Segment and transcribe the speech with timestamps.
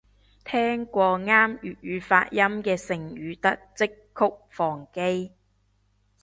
[0.43, 5.31] 聽過啱粵語發音嘅成語得織菊防基